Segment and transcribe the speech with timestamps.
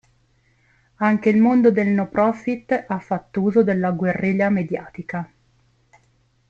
[0.95, 5.31] Anche il mondo del non profit ha fatto uso della guerriglia mediatica.